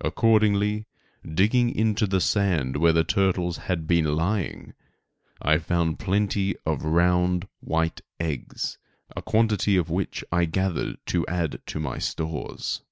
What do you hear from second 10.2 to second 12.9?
I gathered to add to my stores.